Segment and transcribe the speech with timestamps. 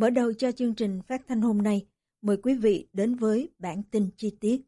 [0.00, 1.86] Mở đầu cho chương trình phát thanh hôm nay,
[2.22, 4.60] mời quý vị đến với bản tin chi tiết.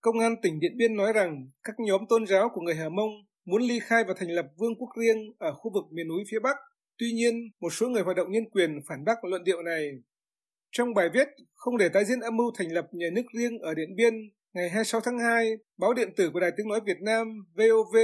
[0.00, 3.10] Công an tỉnh Điện Biên nói rằng các nhóm tôn giáo của người Hà Mông
[3.44, 6.38] muốn ly khai và thành lập vương quốc riêng ở khu vực miền núi phía
[6.42, 6.56] Bắc.
[6.98, 9.90] Tuy nhiên, một số người hoạt động nhân quyền phản bác luận điệu này.
[10.70, 13.74] Trong bài viết Không để tái diễn âm mưu thành lập nhà nước riêng ở
[13.74, 14.14] Điện Biên
[14.54, 17.96] ngày 26 tháng 2, báo điện tử của Đài Tiếng Nói Việt Nam VOV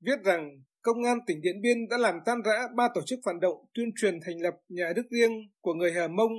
[0.00, 3.40] viết rằng Công an tỉnh Điện Biên đã làm tan rã ba tổ chức phản
[3.40, 6.32] động tuyên truyền thành lập nhà nước riêng của người Hà Mông,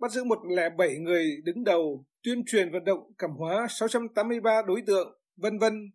[0.00, 5.18] bắt giữ 107 người đứng đầu, tuyên truyền vận động cảm hóa 683 đối tượng,
[5.36, 5.90] vân vân.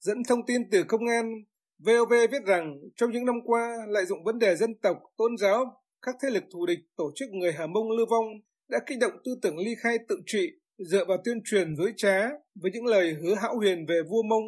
[0.00, 1.32] Dẫn thông tin từ công an,
[1.78, 5.82] VOV viết rằng trong những năm qua, lợi dụng vấn đề dân tộc, tôn giáo,
[6.02, 8.26] các thế lực thù địch tổ chức người Hà Mông lưu vong
[8.68, 12.28] đã kích động tư tưởng ly khai tự trị dựa vào tuyên truyền dối trá
[12.62, 14.44] với những lời hứa hão huyền về vua Mông.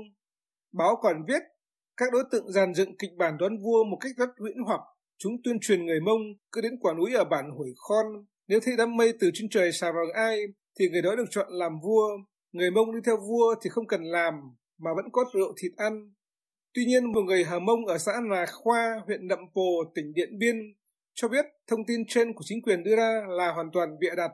[0.72, 1.42] Báo còn viết
[2.00, 4.80] các đối tượng dàn dựng kịch bản đoán vua một cách rất huyễn hoặc.
[5.18, 6.20] Chúng tuyên truyền người Mông
[6.52, 8.06] cứ đến quả núi ở bản Hủy Khon.
[8.48, 10.40] Nếu thấy đám mây từ trên trời xà vào ai,
[10.78, 12.08] thì người đó được chọn làm vua.
[12.52, 14.34] Người Mông đi theo vua thì không cần làm,
[14.78, 16.12] mà vẫn có rượu thịt ăn.
[16.74, 20.39] Tuy nhiên, một người Hà Mông ở xã Nà Khoa, huyện Nậm Pồ, tỉnh Điện
[20.39, 20.56] Biên,
[21.14, 24.30] cho biết thông tin trên của chính quyền đưa ra là hoàn toàn bịa đặt.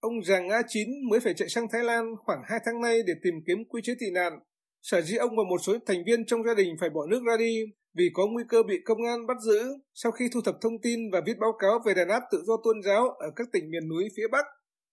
[0.00, 3.12] Ông Giàng A Chín mới phải chạy sang Thái Lan khoảng 2 tháng nay để
[3.22, 4.38] tìm kiếm quy chế tị nạn
[4.82, 7.36] Sở dĩ ông và một số thành viên trong gia đình phải bỏ nước ra
[7.38, 7.64] đi
[7.98, 9.60] vì có nguy cơ bị công an bắt giữ
[9.94, 12.54] sau khi thu thập thông tin và viết báo cáo về đàn áp tự do
[12.64, 14.46] tôn giáo ở các tỉnh miền núi phía Bắc.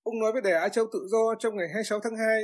[0.04, 2.42] Ông nói với Đài Á Châu Tự Do trong ngày 26 tháng 2.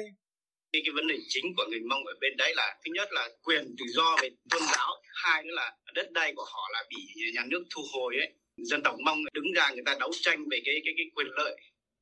[0.74, 3.76] Cái vấn đề chính của người Mông ở bên đấy là thứ nhất là quyền
[3.80, 4.92] tự do về tôn giáo,
[5.24, 6.98] hai nữa là đất đai của họ là bị
[7.36, 8.34] nhà nước thu hồi ấy.
[8.58, 11.56] Dân tộc Mông đứng ra người ta đấu tranh về cái cái cái quyền lợi.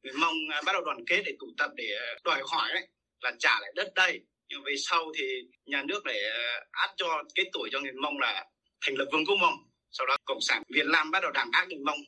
[0.04, 1.88] Người Mông bắt đầu đoàn kết để tụ tập để
[2.24, 2.88] đòi hỏi ấy,
[3.22, 4.20] là trả lại đất đai
[4.54, 5.26] nhưng về sau thì
[5.66, 6.42] nhà nước lại ờ,
[6.72, 7.06] áp cho
[7.36, 8.46] cái tuổi cho người mông là
[8.86, 9.54] thành lập vương quốc mông,
[9.92, 12.00] sau đó cộng sản việt nam bắt đầu đàn áp người mông.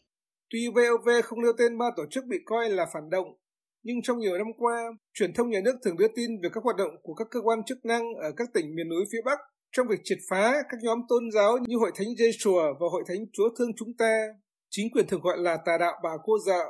[0.50, 3.28] Tuy vov không nêu tên ba tổ chức bị coi là phản động,
[3.84, 4.78] nhưng trong nhiều năm qua,
[5.13, 7.59] truyền thông nhà nước thường đưa tin về các hoạt động của các cơ quan
[7.66, 9.39] chức năng ở các tỉnh miền núi phía bắc
[9.72, 13.03] trong việc triệt phá các nhóm tôn giáo như hội thánh dê chùa và hội
[13.07, 14.28] thánh chúa thương chúng ta.
[14.69, 16.63] Chính quyền thường gọi là tà đạo bà cô dợ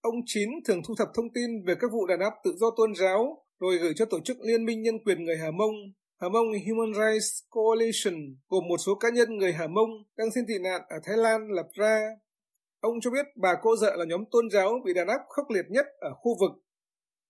[0.00, 2.94] ông chín thường thu thập thông tin về các vụ đàn áp tự do tôn
[2.94, 5.74] giáo rồi gửi cho tổ chức Liên minh Nhân quyền người Hà Mông,
[6.20, 8.14] Hà Mông Human Rights Coalition,
[8.48, 11.40] gồm một số cá nhân người Hà Mông đang xin tị nạn ở Thái Lan
[11.50, 12.00] lập ra.
[12.80, 15.64] Ông cho biết bà cô dợ là nhóm tôn giáo bị đàn áp khốc liệt
[15.70, 16.50] nhất ở khu vực.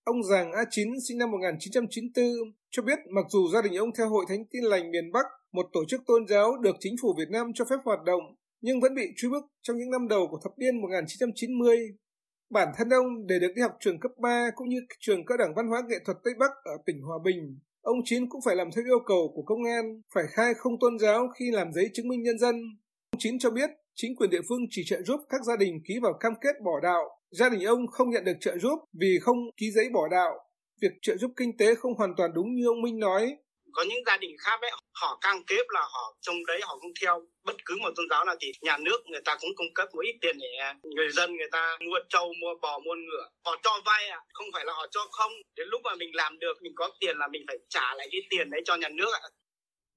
[0.03, 2.25] Ông Giàng A9 sinh năm 1994
[2.71, 5.65] cho biết mặc dù gia đình ông theo Hội Thánh Tin Lành miền Bắc, một
[5.73, 8.23] tổ chức tôn giáo được chính phủ Việt Nam cho phép hoạt động,
[8.61, 11.77] nhưng vẫn bị truy bức trong những năm đầu của thập niên 1990.
[12.51, 15.53] Bản thân ông để được đi học trường cấp 3 cũng như trường cao đẳng
[15.55, 18.67] văn hóa nghệ thuật Tây Bắc ở tỉnh Hòa Bình, ông Chín cũng phải làm
[18.75, 22.07] theo yêu cầu của công an, phải khai không tôn giáo khi làm giấy chứng
[22.07, 22.55] minh nhân dân.
[23.11, 25.93] Ông Chín cho biết chính quyền địa phương chỉ trợ giúp các gia đình ký
[26.01, 27.03] vào cam kết bỏ đạo.
[27.31, 30.31] Gia đình ông không nhận được trợ giúp vì không ký giấy bỏ đạo.
[30.81, 33.37] Việc trợ giúp kinh tế không hoàn toàn đúng như ông Minh nói,
[33.73, 36.91] có những gia đình khác ấy họ cam kết là họ trong đấy họ không
[37.01, 39.87] theo bất cứ một tôn giáo nào thì nhà nước người ta cũng cung cấp
[39.93, 40.47] một ít tiền để
[40.83, 43.29] người dân người ta mua trâu mua bò mua ngựa.
[43.45, 45.31] Họ cho vay à không phải là họ cho không.
[45.55, 48.21] Đến lúc mà mình làm được mình có tiền là mình phải trả lại cái
[48.29, 49.29] tiền đấy cho nhà nước ạ.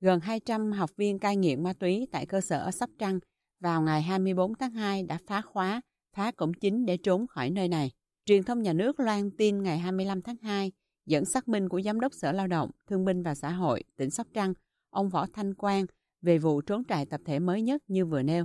[0.00, 3.18] Gần 200 học viên cai nghiện ma túy tại cơ sở ở Sóc Trăng
[3.60, 5.80] vào ngày 24 tháng 2 đã phá khóa,
[6.16, 7.90] phá cổng chính để trốn khỏi nơi này.
[8.26, 10.72] Truyền thông nhà nước loan tin ngày 25 tháng 2
[11.06, 14.10] dẫn xác minh của Giám đốc Sở Lao động, Thương binh và Xã hội tỉnh
[14.10, 14.54] Sóc Trăng,
[14.90, 15.86] ông Võ Thanh Quang
[16.22, 18.44] về vụ trốn trại tập thể mới nhất như vừa nêu.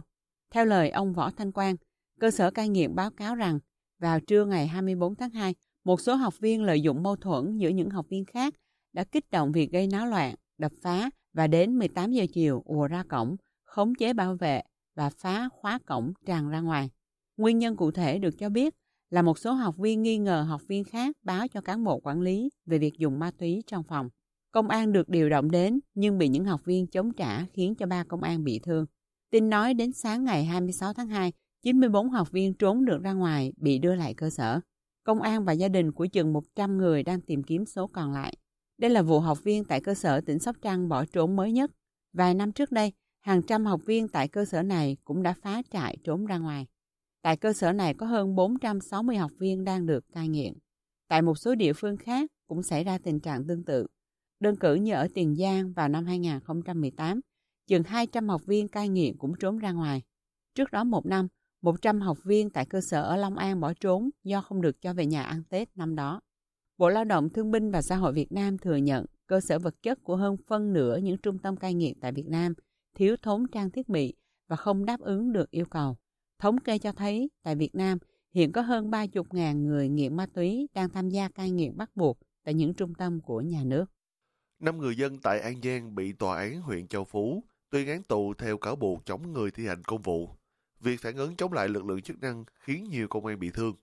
[0.52, 1.76] Theo lời ông Võ Thanh Quang,
[2.20, 3.60] cơ sở cai nghiện báo cáo rằng
[4.00, 7.70] vào trưa ngày 24 tháng 2, một số học viên lợi dụng mâu thuẫn giữa
[7.70, 8.54] những học viên khác
[8.94, 12.88] đã kích động việc gây náo loạn, đập phá và đến 18 giờ chiều ùa
[12.88, 14.62] ra cổng, khống chế bảo vệ
[14.96, 16.90] và phá khóa cổng tràn ra ngoài.
[17.38, 18.76] Nguyên nhân cụ thể được cho biết
[19.10, 22.22] là một số học viên nghi ngờ học viên khác báo cho cán bộ quản
[22.22, 24.10] lý về việc dùng ma túy trong phòng.
[24.52, 27.86] Công an được điều động đến nhưng bị những học viên chống trả khiến cho
[27.86, 28.86] ba công an bị thương.
[29.32, 33.54] Tin nói đến sáng ngày 26 tháng 2, 94 học viên trốn được ra ngoài
[33.58, 34.60] bị đưa lại cơ sở.
[35.04, 38.38] Công an và gia đình của chừng 100 người đang tìm kiếm số còn lại.
[38.78, 41.72] Đây là vụ học viên tại cơ sở tỉnh Sóc Trăng bỏ trốn mới nhất.
[42.14, 45.62] Vài năm trước đây, hàng trăm học viên tại cơ sở này cũng đã phá
[45.72, 46.68] trại trốn ra ngoài.
[47.22, 50.54] Tại cơ sở này có hơn 460 học viên đang được cai nghiện.
[51.08, 53.88] Tại một số địa phương khác cũng xảy ra tình trạng tương tự.
[54.40, 57.20] Đơn cử như ở Tiền Giang vào năm 2018,
[57.68, 60.02] chừng 200 học viên cai nghiện cũng trốn ra ngoài.
[60.56, 61.28] Trước đó một năm,
[61.62, 64.94] 100 học viên tại cơ sở ở Long An bỏ trốn do không được cho
[64.94, 66.22] về nhà ăn Tết năm đó.
[66.78, 69.76] Bộ Lao động Thương binh và Xã hội Việt Nam thừa nhận cơ sở vật
[69.84, 72.54] chất của hơn phân nửa những trung tâm cai nghiện tại Việt Nam
[72.96, 74.14] thiếu thốn trang thiết bị
[74.48, 75.98] và không đáp ứng được yêu cầu.
[76.40, 77.98] Thống kê cho thấy tại Việt Nam
[78.32, 82.20] hiện có hơn 30.000 người nghiện ma túy đang tham gia cai nghiện bắt buộc
[82.44, 83.86] tại những trung tâm của nhà nước.
[84.60, 88.34] Năm người dân tại An Giang bị tòa án huyện Châu Phú tuyên án tù
[88.34, 90.30] theo cáo buộc chống người thi hành công vụ.
[90.80, 93.76] Việc phản ứng chống lại lực lượng chức năng khiến nhiều công an bị thương.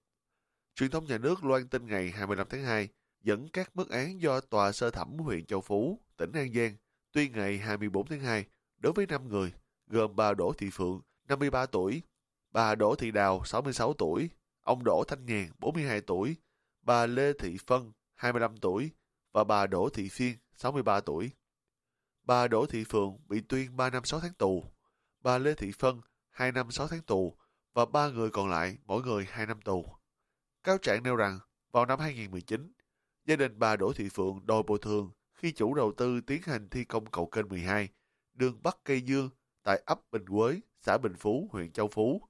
[0.75, 2.89] Truyền thông nhà nước loan tin ngày 25 tháng 2
[3.23, 6.77] dẫn các mức án do Tòa Sơ thẩm huyện Châu Phú, tỉnh An Giang
[7.13, 8.45] tuyên ngày 24 tháng 2
[8.79, 9.53] đối với 5 người,
[9.87, 12.03] gồm bà Đỗ Thị Phượng, 53 tuổi,
[12.57, 14.31] bà Đỗ Thị Đào, 66 tuổi,
[14.63, 16.37] ông Đỗ Thanh Nhàn, 42 tuổi,
[16.83, 18.91] bà Lê Thị Phân, 25 tuổi
[19.33, 21.31] và bà Đỗ Thị Phiên, 63 tuổi.
[22.23, 24.65] Bà Đỗ Thị Phượng bị tuyên 3 năm 6 tháng tù,
[25.21, 26.01] bà Lê Thị Phân
[26.31, 27.37] 2 năm 6 tháng tù
[27.75, 29.87] và ba người còn lại mỗi người 2 năm tù.
[30.63, 31.39] Cáo trạng nêu rằng,
[31.73, 32.73] vào năm 2019,
[33.25, 36.69] gia đình bà Đỗ Thị Phượng đòi bồi thường khi chủ đầu tư tiến hành
[36.69, 37.89] thi công cầu kênh 12,
[38.35, 39.31] đường Bắc Cây Dương
[39.63, 42.23] tại ấp Bình Quế, xã Bình Phú, huyện Châu Phú.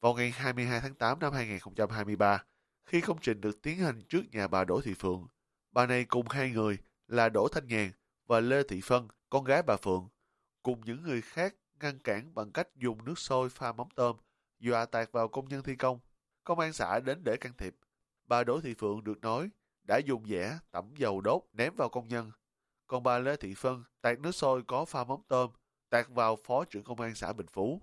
[0.00, 2.44] Vào ngày 22 tháng 8 năm 2023,
[2.86, 5.28] khi công trình được tiến hành trước nhà bà Đỗ Thị Phượng,
[5.72, 7.90] bà này cùng hai người là Đỗ Thanh Nhàn
[8.26, 10.08] và Lê Thị Phân, con gái bà Phượng,
[10.62, 14.16] cùng những người khác ngăn cản bằng cách dùng nước sôi pha mắm tôm,
[14.58, 15.98] dọa tạt vào công nhân thi công.
[16.44, 17.74] Công an xã đến để can thiệp.
[18.24, 19.50] Bà Đỗ Thị Phượng được nói
[19.82, 22.30] đã dùng dẻ tẩm dầu đốt ném vào công nhân.
[22.86, 25.50] Còn bà Lê Thị Phân tạt nước sôi có pha mắm tôm,
[25.90, 27.82] tạt vào phó trưởng công an xã Bình Phú.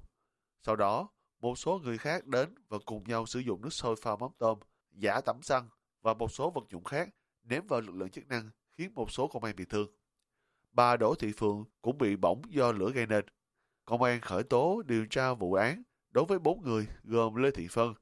[0.63, 4.15] Sau đó, một số người khác đến và cùng nhau sử dụng nước sôi pha
[4.15, 4.59] mắm tôm,
[4.91, 5.69] giả tẩm xăng
[6.01, 7.09] và một số vật dụng khác
[7.43, 9.87] ném vào lực lượng chức năng khiến một số công an bị thương.
[10.71, 13.25] Bà Đỗ Thị Phượng cũng bị bỏng do lửa gây nên.
[13.85, 17.67] Công an khởi tố điều tra vụ án đối với bốn người gồm Lê Thị
[17.71, 17.93] Phân,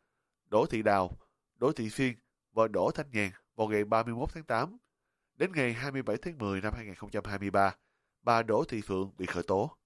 [0.45, 1.11] Đỗ Thị Đào,
[1.55, 2.13] Đỗ Thị Phiên
[2.53, 4.77] và Đỗ Thanh Nhàn vào ngày 31 tháng 8.
[5.35, 7.75] Đến ngày 27 tháng 10 năm 2023,
[8.23, 9.77] bà Đỗ Thị Phượng bị khởi tố.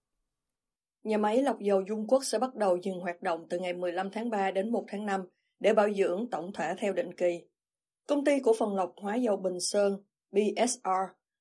[1.03, 4.09] Nhà máy lọc dầu Dung Quốc sẽ bắt đầu dừng hoạt động từ ngày 15
[4.11, 5.25] tháng 3 đến 1 tháng 5
[5.59, 7.41] để bảo dưỡng tổng thể theo định kỳ.
[8.07, 10.89] Công ty cổ phần lọc hóa dầu Bình Sơn, BSR,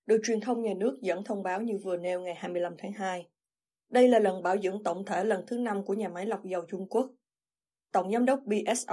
[0.06, 3.28] được truyền thông nhà nước dẫn thông báo như vừa nêu ngày 25 tháng 2.
[3.90, 6.62] Đây là lần bảo dưỡng tổng thể lần thứ năm của nhà máy lọc dầu
[6.68, 7.10] Trung Quốc.
[7.92, 8.92] Tổng giám đốc BSR,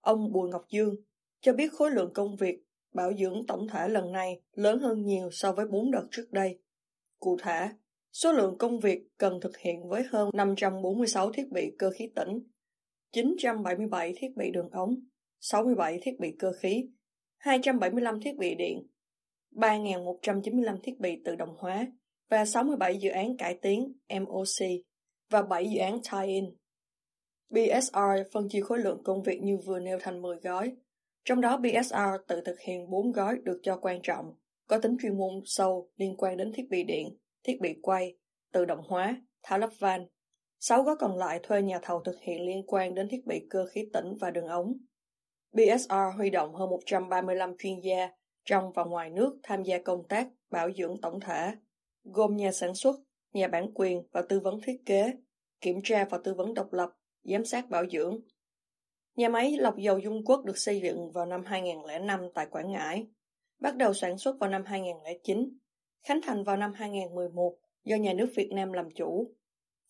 [0.00, 0.94] ông Bùi Ngọc Dương,
[1.40, 2.64] cho biết khối lượng công việc
[2.94, 6.60] bảo dưỡng tổng thể lần này lớn hơn nhiều so với 4 đợt trước đây.
[7.18, 7.68] Cụ thể,
[8.14, 12.40] số lượng công việc cần thực hiện với hơn 546 thiết bị cơ khí tỉnh,
[13.12, 14.94] 977 thiết bị đường ống,
[15.40, 16.88] 67 thiết bị cơ khí,
[17.38, 18.86] 275 thiết bị điện,
[19.52, 21.86] 3.195 thiết bị tự động hóa
[22.30, 24.68] và 67 dự án cải tiến MOC
[25.30, 26.44] và 7 dự án tie-in.
[27.50, 30.72] BSR phân chia khối lượng công việc như vừa nêu thành 10 gói,
[31.24, 34.34] trong đó BSR tự thực hiện 4 gói được cho quan trọng,
[34.68, 38.16] có tính chuyên môn sâu liên quan đến thiết bị điện, thiết bị quay,
[38.52, 40.06] tự động hóa, tháo lắp van.
[40.60, 43.66] sáu gói còn lại thuê nhà thầu thực hiện liên quan đến thiết bị cơ
[43.66, 44.78] khí tỉnh và đường ống.
[45.52, 48.08] BSR huy động hơn 135 chuyên gia
[48.44, 51.52] trong và ngoài nước tham gia công tác bảo dưỡng tổng thể,
[52.04, 52.96] gồm nhà sản xuất,
[53.32, 55.12] nhà bản quyền và tư vấn thiết kế,
[55.60, 56.90] kiểm tra và tư vấn độc lập,
[57.24, 58.20] giám sát bảo dưỡng.
[59.16, 63.06] Nhà máy lọc dầu Dung Quốc được xây dựng vào năm 2005 tại Quảng Ngãi,
[63.58, 65.58] bắt đầu sản xuất vào năm 2009,
[66.04, 69.34] khánh thành vào năm 2011 do nhà nước Việt Nam làm chủ.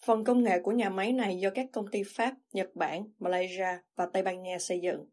[0.06, 3.78] Phần công nghệ của nhà máy này do các công ty Pháp, Nhật Bản, Malaysia
[3.96, 5.06] và Tây Ban Nha xây dựng.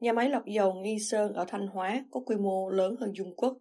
[0.00, 3.34] Nhà máy lọc dầu Nghi Sơn ở Thanh Hóa có quy mô lớn hơn Trung
[3.36, 3.58] Quốc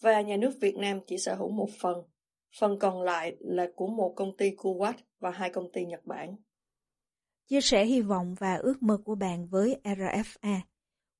[0.00, 1.96] và nhà nước Việt Nam chỉ sở hữu một phần.
[2.58, 6.36] Phần còn lại là của một công ty Kuwait và hai công ty Nhật Bản.
[7.48, 10.60] Chia sẻ hy vọng và ước mơ của bạn với RFA.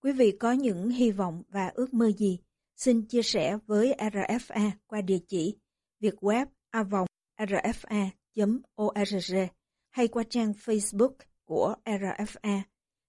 [0.03, 2.41] Quý vị có những hy vọng và ước mơ gì?
[2.77, 5.59] Xin chia sẻ với RFA qua địa chỉ
[6.01, 7.07] việt web avong
[7.39, 9.35] rfa.org
[9.91, 11.15] hay qua trang Facebook
[11.45, 12.63] của RFA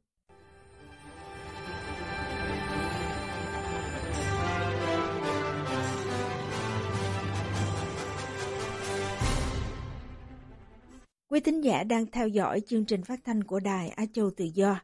[11.33, 14.45] Quý thính giả đang theo dõi chương trình phát thanh của Đài Á Châu Tự
[14.55, 14.81] Do.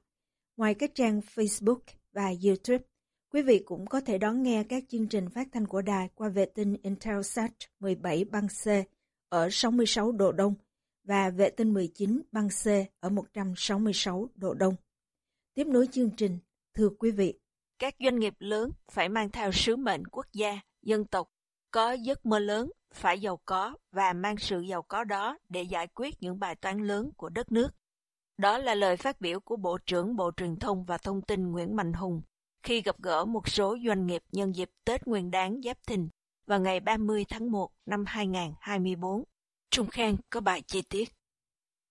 [0.57, 1.78] Ngoài các trang Facebook
[2.12, 2.85] và YouTube,
[3.33, 6.28] quý vị cũng có thể đón nghe các chương trình phát thanh của đài qua
[6.28, 7.50] vệ tinh Intelsat
[7.81, 8.69] 17 băng C
[9.28, 10.55] ở 66 độ Đông
[11.05, 12.67] và vệ tinh 19 băng C
[13.00, 14.75] ở 166 độ Đông.
[15.55, 16.38] Tiếp nối chương trình,
[16.75, 17.38] thưa quý vị,
[17.78, 21.31] các doanh nghiệp lớn phải mang theo sứ mệnh quốc gia, dân tộc,
[21.70, 25.87] có giấc mơ lớn, phải giàu có và mang sự giàu có đó để giải
[25.87, 27.68] quyết những bài toán lớn của đất nước.
[28.38, 31.76] Đó là lời phát biểu của Bộ trưởng Bộ Truyền thông và Thông tin Nguyễn
[31.76, 32.22] Mạnh Hùng
[32.62, 36.08] khi gặp gỡ một số doanh nghiệp nhân dịp Tết Nguyên đán Giáp Thìn
[36.46, 39.25] vào ngày 30 tháng 1 năm 2024.
[39.70, 41.08] Trung Khang có bài chi tiết.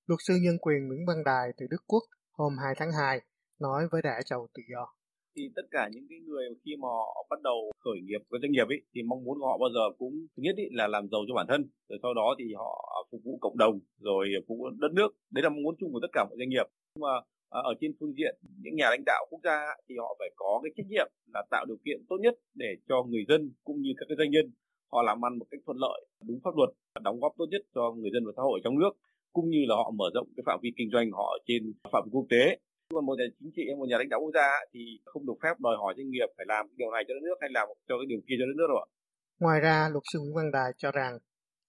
[0.07, 3.22] Luật sư nhân quyền Nguyễn Văn Đài từ Đức Quốc hôm 2 tháng 2
[3.60, 4.97] nói với Đài Châu Tự Do
[5.38, 8.51] thì tất cả những cái người khi mà họ bắt đầu khởi nghiệp với doanh
[8.51, 11.10] nghiệp ấy thì mong muốn của họ bao giờ cũng thứ nhất ý là làm
[11.12, 14.58] giàu cho bản thân, rồi sau đó thì họ phục vụ cộng đồng, rồi phục
[14.58, 15.10] vụ đất nước.
[15.32, 16.67] Đấy là mong muốn chung của tất cả mọi doanh nghiệp.
[16.96, 17.13] Nhưng mà
[17.50, 20.60] à, ở trên phương diện những nhà lãnh đạo quốc gia thì họ phải có
[20.63, 23.91] cái trách nhiệm là tạo điều kiện tốt nhất để cho người dân cũng như
[23.98, 24.46] các cái doanh nhân
[24.91, 26.70] họ làm ăn một cách thuận lợi, đúng pháp luật,
[27.03, 28.91] đóng góp tốt nhất cho người dân và xã hội trong nước,
[29.34, 32.10] cũng như là họ mở rộng cái phạm vi kinh doanh họ trên phạm vi
[32.12, 32.58] quốc tế
[32.94, 35.60] còn một nhà chính trị một nhà lãnh đạo quốc gia thì không được phép
[35.60, 38.06] đòi hỏi doanh nghiệp phải làm điều này cho đất nước hay làm cho cái
[38.08, 38.88] điều kia cho đất nước đâu ạ.
[39.39, 41.20] Ngoài ra, luật sư Nguyễn Văn Đài cho rằng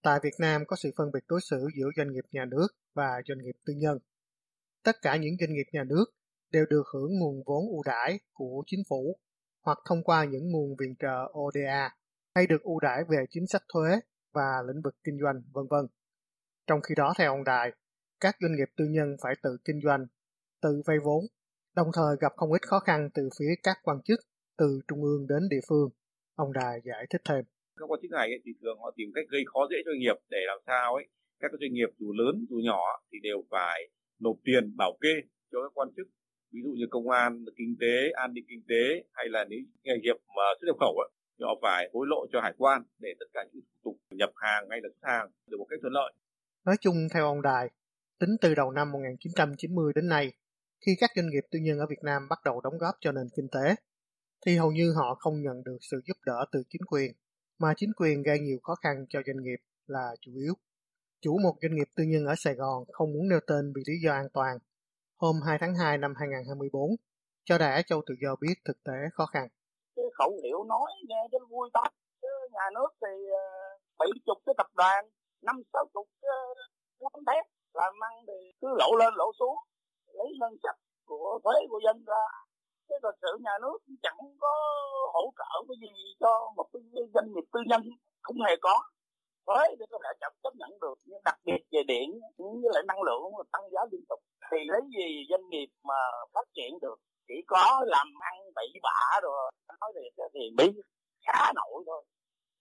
[0.02, 3.22] tại Việt Nam có sự phân biệt đối xử giữa doanh nghiệp nhà nước và
[3.28, 3.98] doanh nghiệp tư nhân.
[4.84, 6.04] Tất cả những doanh nghiệp nhà nước
[6.52, 9.18] đều được hưởng nguồn vốn ưu đãi của chính phủ
[9.64, 11.90] hoặc thông qua những nguồn viện trợ ODA
[12.34, 13.90] hay được ưu đãi về chính sách thuế
[14.32, 15.86] và lĩnh vực kinh doanh, vân vân.
[16.66, 17.70] Trong khi đó, theo ông Đài,
[18.20, 20.06] các doanh nghiệp tư nhân phải tự kinh doanh
[20.62, 21.24] tự vay vốn,
[21.76, 24.20] đồng thời gặp không ít khó khăn từ phía các quan chức
[24.58, 25.88] từ trung ương đến địa phương.
[26.34, 27.44] Ông Đài giải thích thêm.
[27.76, 30.16] Các quan chức này thì thường họ tìm cách gây khó dễ cho doanh nghiệp
[30.30, 31.06] để làm sao ấy
[31.40, 32.80] các doanh nghiệp dù lớn dù nhỏ
[33.12, 33.88] thì đều phải
[34.20, 35.14] nộp tiền bảo kê
[35.52, 36.06] cho các quan chức
[36.52, 39.98] ví dụ như công an kinh tế an ninh kinh tế hay là nếu nghề
[40.02, 43.08] nghiệp mà xuất nhập khẩu ấy, thì họ phải hối lộ cho hải quan để
[43.20, 45.92] tất cả những thủ tục nhập hàng hay là xuất hàng được một cách thuận
[45.92, 46.12] lợi.
[46.66, 47.70] Nói chung theo ông Đài,
[48.20, 50.32] tính từ đầu năm 1990 đến nay,
[50.86, 53.28] khi các doanh nghiệp tư nhân ở Việt Nam bắt đầu đóng góp cho nền
[53.36, 53.74] kinh tế,
[54.46, 57.12] thì hầu như họ không nhận được sự giúp đỡ từ chính quyền,
[57.58, 60.54] mà chính quyền gây nhiều khó khăn cho doanh nghiệp là chủ yếu.
[61.20, 63.94] Chủ một doanh nghiệp tư nhân ở Sài Gòn không muốn nêu tên vì lý
[64.04, 64.58] do an toàn.
[65.16, 66.96] Hôm 2 tháng 2 năm 2024,
[67.44, 69.48] cho đã Châu Tự Do biết thực tế khó khăn.
[69.96, 71.84] Cái khẩu hiệu nói nghe cho vui to,
[72.22, 73.44] chứ nhà nước thì ờ,
[73.98, 75.04] bảy chục cái tập đoàn,
[75.42, 76.28] năm sáu chục ờ,
[77.00, 77.44] cái lắm thép,
[77.74, 79.56] làm ăn thì cứ lộ lên lộ xuống
[80.18, 82.24] lấy ngân sách của thuế của dân ra.
[82.88, 84.52] Thế thật sự nhà nước chẳng có
[85.14, 86.82] hỗ trợ cái gì cho một cái
[87.14, 87.82] doanh nghiệp tư nhân,
[88.22, 88.76] không hề có.
[89.46, 92.08] Thuế thì có thể chẳng chấp nhận được, nhưng đặc biệt về điện
[92.38, 94.20] với lại năng lượng là tăng giá liên tục.
[94.50, 96.00] Thì lấy gì doanh nghiệp mà
[96.34, 96.98] phát triển được?
[97.28, 100.68] Chỉ có làm ăn bậy bạ rồi, nói thiệt thì mới
[101.26, 102.04] khá nổi thôi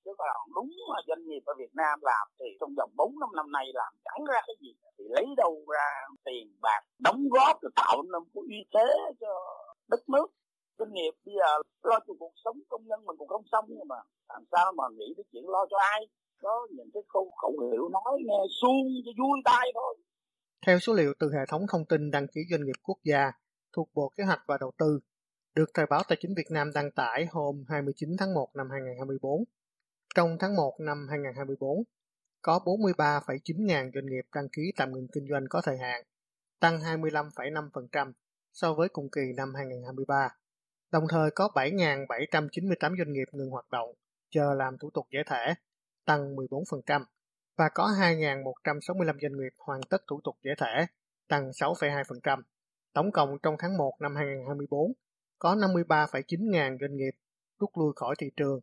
[0.08, 3.30] chứ còn đúng mà doanh nghiệp ở Việt Nam làm thì trong vòng 4 năm
[3.36, 4.72] năm nay làm chẳng ra cái gì.
[4.98, 5.88] Thì lấy đâu ra
[6.26, 8.88] tiền bạc đóng góp để tạo nên một uy thế
[9.22, 9.34] cho
[9.88, 10.28] đất nước.
[10.80, 11.50] Doanh nghiệp bây giờ
[11.84, 13.96] lo cho cuộc sống công nhân mình cũng không xong nhưng mà
[14.30, 16.08] làm sao mà nghĩ đến chuyện lo cho ai?
[16.42, 19.96] Có những cái khẩu, khẩu hiệu nói nghe suông cho vui tai thôi.
[20.66, 23.32] Theo số liệu từ hệ thống thông tin đăng ký doanh nghiệp quốc gia
[23.74, 25.00] thuộc Bộ Kế hoạch và Đầu tư,
[25.56, 29.44] được Thời báo Tài chính Việt Nam đăng tải hôm 29 tháng 1 năm 2024,
[30.18, 31.84] trong tháng 1 năm 2024,
[32.42, 36.04] có 43,9 ngàn doanh nghiệp đăng ký tạm ngừng kinh doanh có thời hạn,
[36.60, 38.12] tăng 25,5%
[38.54, 40.30] so với cùng kỳ năm 2023.
[40.92, 43.90] Đồng thời có 7.798 doanh nghiệp ngừng hoạt động,
[44.30, 45.54] chờ làm thủ tục giải thể,
[46.06, 47.04] tăng 14%,
[47.58, 50.86] và có 2.165 doanh nghiệp hoàn tất thủ tục giải thể,
[51.28, 52.42] tăng 6,2%.
[52.94, 54.94] Tổng cộng trong tháng 1 năm 2024,
[55.40, 57.12] có 53,9 ngàn doanh nghiệp
[57.60, 58.60] rút lui khỏi thị trường,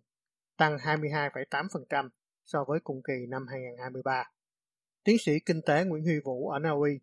[0.57, 2.09] tăng 22,8%
[2.45, 4.25] so với cùng kỳ năm 2023.
[5.05, 7.01] Tiến sĩ kinh tế Nguyễn Huy Vũ ở Na Uy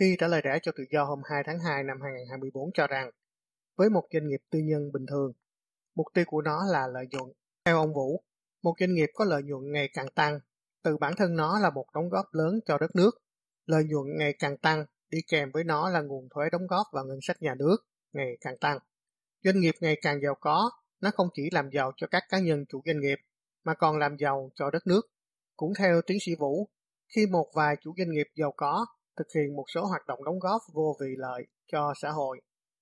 [0.00, 3.10] khi trả lời rẽ cho tự do hôm 2 tháng 2 năm 2024 cho rằng
[3.76, 5.32] với một doanh nghiệp tư nhân bình thường,
[5.94, 7.32] mục tiêu của nó là lợi nhuận.
[7.64, 8.22] Theo ông Vũ,
[8.62, 10.40] một doanh nghiệp có lợi nhuận ngày càng tăng,
[10.82, 13.10] từ bản thân nó là một đóng góp lớn cho đất nước.
[13.66, 17.04] Lợi nhuận ngày càng tăng, đi kèm với nó là nguồn thuế đóng góp vào
[17.04, 17.76] ngân sách nhà nước
[18.12, 18.78] ngày càng tăng.
[19.44, 22.64] Doanh nghiệp ngày càng giàu có nó không chỉ làm giàu cho các cá nhân
[22.68, 23.18] chủ doanh nghiệp,
[23.64, 25.02] mà còn làm giàu cho đất nước.
[25.56, 26.68] Cũng theo tiến sĩ Vũ,
[27.16, 28.86] khi một vài chủ doanh nghiệp giàu có
[29.16, 32.40] thực hiện một số hoạt động đóng góp vô vị lợi cho xã hội,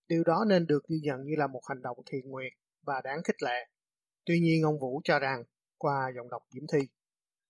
[0.09, 2.53] điều đó nên được ghi nhận như là một hành động thiện nguyện
[2.87, 3.67] và đáng khích lệ.
[4.25, 5.43] Tuy nhiên ông Vũ cho rằng,
[5.79, 6.89] qua giọng đọc Diễm Thi,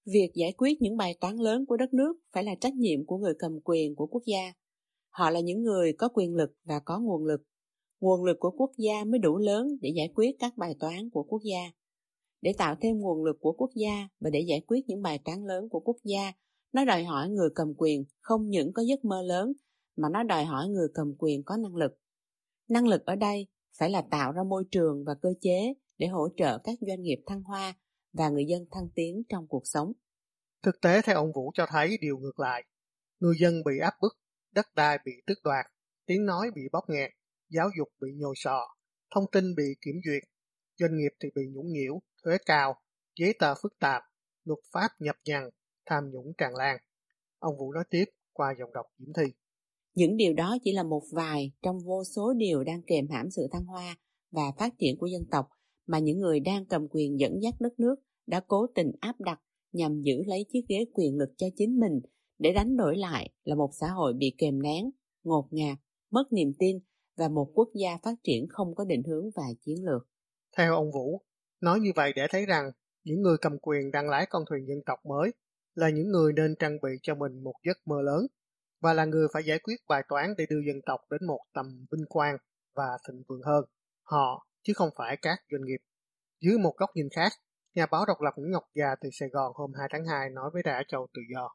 [0.07, 3.19] Việc giải quyết những bài toán lớn của đất nước phải là trách nhiệm của
[3.19, 4.53] người cầm quyền của quốc gia.
[5.11, 7.41] Họ là những người có quyền lực và có nguồn lực.
[8.01, 11.23] Nguồn lực của quốc gia mới đủ lớn để giải quyết các bài toán của
[11.23, 11.61] quốc gia.
[12.41, 15.47] Để tạo thêm nguồn lực của quốc gia và để giải quyết những bài toán
[15.47, 16.33] lớn của quốc gia,
[16.73, 19.53] nó đòi hỏi người cầm quyền không những có giấc mơ lớn,
[19.97, 21.93] mà nó đòi hỏi người cầm quyền có năng lực.
[22.69, 23.47] Năng lực ở đây
[23.79, 27.19] phải là tạo ra môi trường và cơ chế để hỗ trợ các doanh nghiệp
[27.27, 27.75] thăng hoa
[28.13, 29.93] và người dân thăng tiến trong cuộc sống.
[30.63, 32.65] Thực tế theo ông Vũ cho thấy điều ngược lại.
[33.21, 34.13] Người dân bị áp bức,
[34.53, 35.67] đất đai bị tước đoạt,
[36.07, 37.11] tiếng nói bị bóp nghẹt,
[37.49, 38.61] giáo dục bị nhồi sọ,
[39.15, 40.23] thông tin bị kiểm duyệt,
[40.79, 42.75] doanh nghiệp thì bị nhũng nhiễu, thuế cao,
[43.17, 44.03] giấy tờ phức tạp,
[44.45, 45.43] luật pháp nhập nhằn,
[45.87, 46.77] tham nhũng tràn lan.
[47.39, 49.33] Ông Vũ nói tiếp qua dòng đọc Diễm Thi.
[49.95, 53.49] Những điều đó chỉ là một vài trong vô số điều đang kềm hãm sự
[53.53, 53.97] thăng hoa
[54.31, 55.49] và phát triển của dân tộc
[55.87, 59.41] mà những người đang cầm quyền dẫn dắt đất nước đã cố tình áp đặt
[59.73, 62.01] nhằm giữ lấy chiếc ghế quyền lực cho chính mình
[62.39, 64.91] để đánh đổi lại là một xã hội bị kềm nén,
[65.25, 65.79] ngột ngạt,
[66.11, 66.79] mất niềm tin
[67.17, 70.09] và một quốc gia phát triển không có định hướng và chiến lược.
[70.57, 71.23] Theo ông Vũ,
[71.61, 72.71] nói như vậy để thấy rằng
[73.05, 75.33] những người cầm quyền đang lái con thuyền dân tộc mới
[75.75, 78.27] là những người nên trang bị cho mình một giấc mơ lớn
[78.81, 81.87] và là người phải giải quyết bài toán để đưa dân tộc đến một tầm
[81.91, 82.37] vinh quang
[82.75, 83.65] và thịnh vượng hơn.
[84.03, 85.81] Họ, chứ không phải các doanh nghiệp.
[86.41, 87.33] Dưới một góc nhìn khác,
[87.75, 90.51] nhà báo độc lập Nguyễn Ngọc Già từ Sài Gòn hôm 2 tháng 2 nói
[90.53, 91.49] với Đài Châu Tự Do.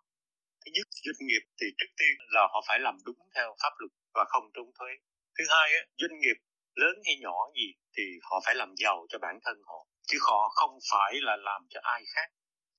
[0.66, 3.92] Thứ nhất, doanh nghiệp thì trước tiên là họ phải làm đúng theo pháp luật
[4.14, 4.92] và không trốn thuế.
[5.38, 6.38] Thứ hai, doanh nghiệp
[6.76, 10.50] lớn hay nhỏ gì thì họ phải làm giàu cho bản thân họ, chứ họ
[10.56, 12.30] không phải là làm cho ai khác.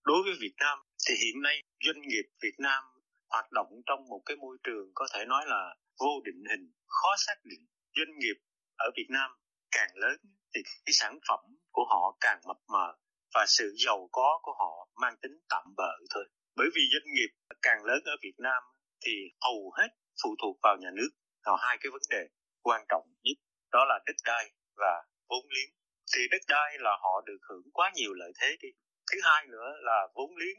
[0.04, 0.78] Đối với Việt Nam
[1.09, 2.82] thì hiện nay doanh nghiệp Việt Nam
[3.30, 7.17] hoạt động trong một cái môi trường có thể nói là vô định hình, khó
[7.26, 7.67] xác định.
[7.97, 8.36] Doanh nghiệp
[8.76, 9.30] ở Việt Nam
[9.71, 10.17] càng lớn
[10.54, 12.97] thì cái sản phẩm của họ càng mập mờ
[13.34, 16.25] và sự giàu có của họ mang tính tạm bợ thôi.
[16.56, 17.30] Bởi vì doanh nghiệp
[17.62, 18.62] càng lớn ở Việt Nam
[19.04, 19.88] thì hầu hết
[20.23, 21.10] phụ thuộc vào nhà nước.
[21.45, 22.28] vào hai cái vấn đề
[22.63, 23.39] quan trọng nhất
[23.73, 24.45] đó là đất đai
[24.77, 25.71] và vốn liếng.
[26.15, 28.69] Thì đất đai là họ được hưởng quá nhiều lợi thế đi.
[29.13, 30.59] Thứ hai nữa là vốn liếng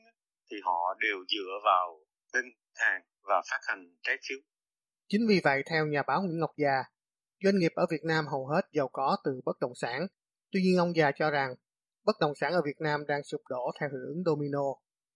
[0.52, 4.40] thì họ đều dựa vào ngân hàng và phát hành trái phiếu.
[5.08, 6.84] Chính vì vậy, theo nhà báo Nguyễn Ngọc Già,
[7.44, 10.08] doanh nghiệp ở Việt Nam hầu hết giàu có từ bất động sản.
[10.52, 11.56] Tuy nhiên ông già cho rằng
[12.06, 14.68] bất động sản ở Việt Nam đang sụp đổ theo hiệu ứng domino.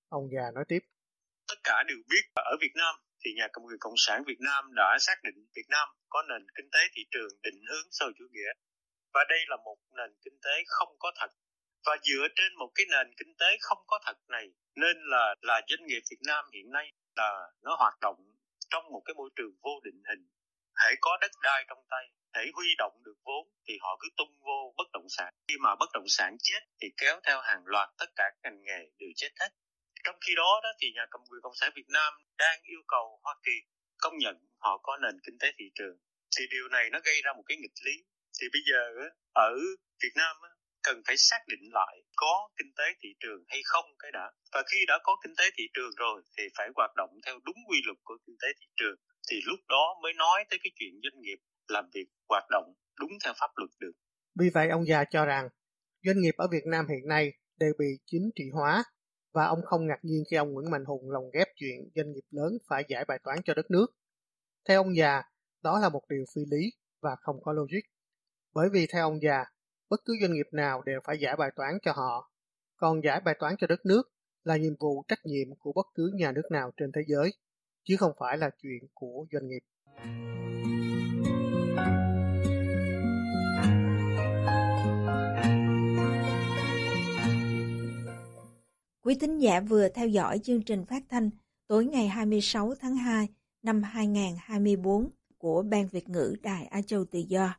[0.10, 0.80] Ông già nói tiếp.
[1.48, 2.96] Tất cả đều biết ở Việt Nam
[3.28, 6.44] thì nhà cầm quyền Cộng sản Việt Nam đã xác định Việt Nam có nền
[6.56, 8.52] kinh tế thị trường định hướng sâu chủ nghĩa.
[9.14, 11.32] Và đây là một nền kinh tế không có thật.
[11.86, 15.62] Và dựa trên một cái nền kinh tế không có thật này, nên là là
[15.70, 18.20] doanh nghiệp Việt Nam hiện nay là nó hoạt động
[18.70, 20.24] trong một cái môi trường vô định hình.
[20.76, 24.34] Hãy có đất đai trong tay thể huy động được vốn, thì họ cứ tung
[24.46, 25.34] vô bất động sản.
[25.48, 28.64] Khi mà bất động sản chết, thì kéo theo hàng loạt tất cả các ngành
[28.64, 29.50] nghề đều chết hết.
[30.08, 32.12] Trong khi đó, đó thì nhà cầm quyền Cộng sản Việt Nam
[32.44, 33.58] đang yêu cầu Hoa Kỳ
[34.04, 35.98] công nhận họ có nền kinh tế thị trường.
[36.34, 37.96] Thì điều này nó gây ra một cái nghịch lý.
[38.38, 38.82] Thì bây giờ
[39.34, 39.52] ở
[40.04, 40.36] Việt Nam
[40.84, 44.32] cần phải xác định lại có kinh tế thị trường hay không cái đã.
[44.54, 47.60] Và khi đã có kinh tế thị trường rồi thì phải hoạt động theo đúng
[47.70, 48.98] quy luật của kinh tế thị trường.
[49.30, 53.12] Thì lúc đó mới nói tới cái chuyện doanh nghiệp làm việc hoạt động đúng
[53.24, 53.96] theo pháp luật được.
[54.40, 55.50] Vì vậy ông già cho rằng
[56.06, 57.24] doanh nghiệp ở Việt Nam hiện nay
[57.60, 58.84] đều bị chính trị hóa
[59.32, 62.24] và ông không ngạc nhiên khi ông Nguyễn Mạnh Hùng lồng ghép chuyện doanh nghiệp
[62.32, 63.88] lớn phải giải bài toán cho đất nước.
[64.68, 65.24] Theo ông già,
[65.62, 67.82] đó là một điều phi lý và không có logic.
[68.54, 69.46] Bởi vì theo ông già,
[69.90, 72.32] bất cứ doanh nghiệp nào đều phải giải bài toán cho họ.
[72.76, 74.04] Còn giải bài toán cho đất nước
[74.44, 77.34] là nhiệm vụ trách nhiệm của bất cứ nhà nước nào trên thế giới,
[77.84, 79.62] chứ không phải là chuyện của doanh nghiệp.
[89.08, 91.30] Quý thính giả vừa theo dõi chương trình phát thanh
[91.68, 93.28] tối ngày 26 tháng 2
[93.64, 97.56] năm 2024 của Ban Việt ngữ Đài Á Châu Tự Do.